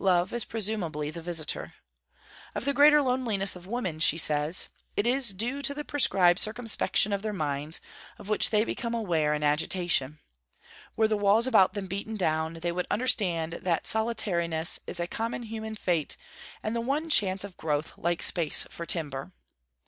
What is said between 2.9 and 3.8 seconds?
loneliness of